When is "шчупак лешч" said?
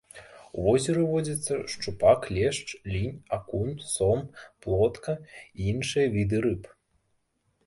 1.73-2.67